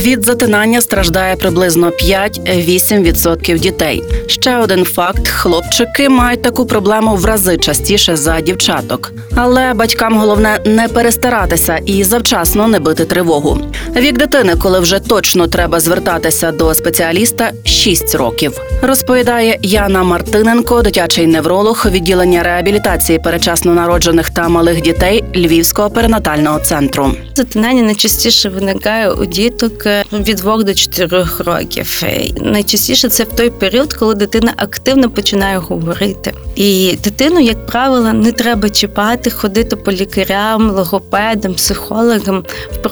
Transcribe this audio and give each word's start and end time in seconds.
Від 0.00 0.24
затинання 0.24 0.80
страждає 0.80 1.36
приблизно 1.36 1.90
5-8% 1.90 3.58
дітей. 3.58 4.02
Ще 4.26 4.56
один 4.56 4.84
факт: 4.84 5.28
хлопчики 5.28 6.08
мають 6.08 6.42
таку 6.42 6.66
проблему 6.66 7.16
в 7.16 7.24
рази 7.24 7.56
частіше 7.58 8.16
за 8.16 8.40
дівчаток. 8.40 9.12
Але 9.36 9.74
батькам 9.74 10.18
головне 10.18 10.58
не 10.64 10.88
перестаратися 10.88 11.76
і 11.86 12.04
завчасно 12.04 12.68
не 12.68 12.78
бити 12.78 13.04
тривогу. 13.04 13.58
Вік 13.96 14.18
дитини, 14.18 14.56
коли 14.56 14.80
вже 14.80 14.98
точно 14.98 15.46
треба 15.46 15.80
звертатися 15.80 16.52
до 16.52 16.74
спеціаліста, 16.74 17.52
6 17.64 18.14
років. 18.14 18.60
Розповідає 18.82 19.58
Яна 19.62 20.02
Мартиненко, 20.02 20.82
дитячий 20.82 21.26
невролог 21.26 21.86
відділення 21.90 22.42
реабілітації 22.42 23.18
перечасно 23.18 23.74
народжених 23.74 24.30
та 24.30 24.48
малих 24.48 24.82
дітей 24.82 25.24
Львівського 25.36 25.90
перинатального 25.90 26.58
центру. 26.58 27.12
Затинання 27.34 27.82
найчастіше 27.82 28.48
виникає 28.48 29.10
у 29.10 29.24
діток 29.24 29.86
е, 29.90 30.04
від 30.12 30.36
2 30.36 30.62
до 30.62 30.74
4 30.74 31.26
років. 31.38 32.00
Е, 32.02 32.30
Найчастіше 32.40 33.08
це 33.08 33.24
в 33.24 33.28
той 33.32 33.50
період, 33.50 33.92
коли 33.92 34.14
дитина 34.14 34.52
активно 34.56 35.10
починає 35.10 35.58
говорити. 35.58 36.32
І 36.56 36.98
дитину, 37.04 37.40
як 37.40 37.66
правило, 37.66 38.12
не 38.12 38.32
треба 38.32 38.70
чіпати, 38.70 39.30
ходити 39.30 39.76
по 39.76 39.92
лікарям, 39.92 40.70
логопедам, 40.70 41.54
психологам 41.54 42.44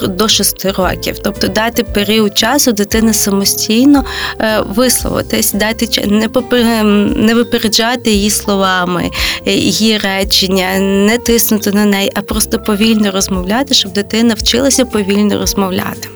до 0.09 0.29
6 0.29 0.65
років. 0.65 1.19
Тобто 1.25 1.49
дати 1.49 1.85
період 1.85 2.39
часу 2.39 2.73
дитини 2.73 3.15
самостійно 3.15 4.05
е, 4.41 4.61
висловитись, 4.75 5.53
дати 5.53 6.07
не 6.07 6.29
попер- 6.29 6.85
не 7.17 7.35
випереджати 7.35 8.11
її 8.11 8.31
словами, 8.31 9.11
її 9.47 9.99
речення, 9.99 10.79
не 10.79 11.19
тиснути 11.19 11.73
на 11.73 11.85
неї, 11.85 12.13
а 12.15 12.23
просто 12.23 12.59
повільно 12.59 13.11
розмовляти, 13.11 13.75
щоб 13.75 13.93
дитина 13.93 14.35
вчилася 14.35 14.85
повільно 14.85 15.39
розмовляти. 15.39 16.09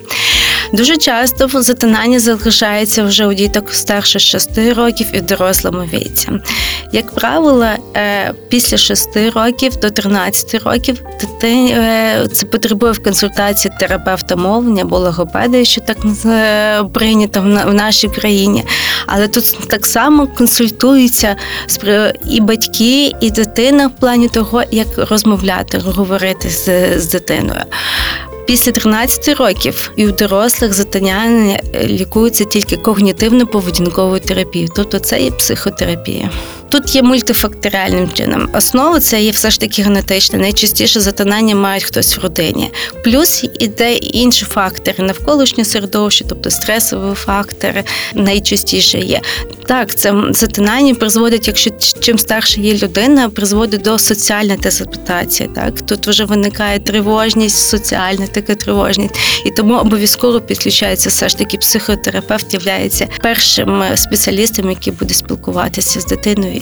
Дуже 0.72 0.96
часто 0.96 1.62
затинання 1.62 2.20
залишається 2.20 3.04
вже 3.04 3.26
у 3.26 3.32
діток 3.32 3.72
старше 3.74 4.18
6 4.18 4.58
років 4.58 5.06
і 5.12 5.20
дорослому 5.20 5.80
віці. 5.80 6.28
Як 6.92 7.14
правило, 7.14 7.66
е, 7.96 8.32
після 8.48 8.76
6 8.76 9.16
років 9.34 9.76
до 9.76 9.90
13 9.90 10.54
років 10.64 11.02
е, 11.44 12.26
це 12.32 12.46
потребує 12.46 12.92
в 12.92 13.02
консультації 13.02 13.74
терапевта 13.80 14.36
мовлення 14.36 14.82
або 14.82 14.98
логопеда, 14.98 15.64
що 15.64 15.80
так 15.80 15.96
е, 16.24 16.84
прийнято 16.84 17.40
в 17.66 17.74
нашій 17.74 18.08
країні. 18.08 18.64
Але 19.06 19.28
тут 19.28 19.68
так 19.68 19.86
само 19.86 20.26
консультуються 20.26 21.36
і 22.30 22.40
батьки, 22.40 23.12
і 23.20 23.30
дитина 23.30 23.86
в 23.86 23.90
плані 23.90 24.28
того, 24.28 24.62
як 24.70 24.88
розмовляти, 25.10 25.78
говорити 25.78 26.50
з, 26.50 26.98
з 27.00 27.06
дитиною. 27.06 27.62
Після 28.46 28.72
13 28.72 29.38
років 29.38 29.92
і 29.96 30.06
у 30.06 30.12
дорослих 30.12 30.72
затиняння 30.72 31.60
лікуються 31.84 32.32
лікується 32.32 32.44
тільки 32.44 32.76
когнітивно-поведінковою 32.76 34.20
терапією, 34.20 34.70
тобто 34.76 34.98
це 34.98 35.22
є 35.22 35.30
психотерапія. 35.30 36.30
Тут 36.72 36.94
є 36.94 37.02
мультифакторіальним 37.02 38.10
чином. 38.12 38.48
Основа 38.52 39.00
це 39.00 39.22
є 39.22 39.30
все 39.30 39.50
ж 39.50 39.60
таки 39.60 39.82
генетичне. 39.82 40.38
Найчастіше 40.38 41.00
затинання 41.00 41.54
мають 41.54 41.84
хтось 41.84 42.16
в 42.16 42.20
родині. 42.20 42.70
Плюс 43.04 43.44
іде 43.58 43.94
інші 43.94 44.44
фактори, 44.44 45.04
навколишнє 45.04 45.64
середовище, 45.64 46.24
тобто 46.28 46.50
стресові 46.50 47.14
фактори 47.14 47.84
найчастіше 48.14 48.98
є. 48.98 49.20
Так, 49.66 49.94
це 49.94 50.14
затинання 50.30 50.94
призводить, 50.94 51.48
якщо 51.48 51.70
чим 52.00 52.18
старше 52.18 52.60
є 52.60 52.74
людина, 52.74 53.28
призводить 53.28 53.82
до 53.82 53.98
соціальної 53.98 54.58
дезадаптації. 54.58 55.50
Так 55.54 55.82
тут 55.82 56.08
вже 56.08 56.24
виникає 56.24 56.78
тривожність, 56.78 57.68
соціальна 57.68 58.26
така 58.26 58.54
тривожність, 58.54 59.14
і 59.46 59.50
тому 59.50 59.74
обов'язково 59.74 60.40
підключається 60.40 61.08
все 61.08 61.28
ж 61.28 61.38
таки 61.38 61.58
психотерапевт, 61.58 62.54
являється 62.54 63.08
першим 63.22 63.82
е, 63.82 63.96
спеціалістом, 63.96 64.70
який 64.70 64.92
буде 64.92 65.14
спілкуватися 65.14 66.00
з 66.00 66.06
дитиною 66.06 66.61